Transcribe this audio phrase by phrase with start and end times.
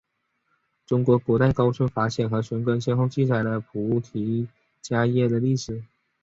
[0.87, 4.47] 中国古代高僧法显和玄奘先后记载了菩提
[4.81, 5.83] 伽耶的历史。